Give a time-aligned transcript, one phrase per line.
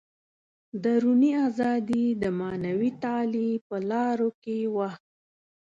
[0.83, 4.89] دروني ازادي د معنوي تعالي په لارو کې وه.